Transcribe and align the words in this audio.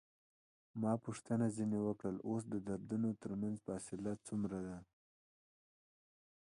ما 0.81 0.93
پوښتنه 1.05 1.45
ځنې 1.57 1.79
وکړل: 1.83 2.15
اوس 2.29 2.43
د 2.49 2.55
دردونو 2.67 3.09
ترمنځ 3.23 3.57
فاصله 3.67 4.11
څومره 4.27 4.57
ده؟ 4.67 4.77